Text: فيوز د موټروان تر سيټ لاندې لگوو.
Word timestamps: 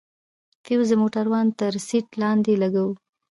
فيوز 0.63 0.89
د 0.91 0.93
موټروان 1.01 1.47
تر 1.59 1.73
سيټ 1.87 2.07
لاندې 2.21 2.53
لگوو. 2.63 2.93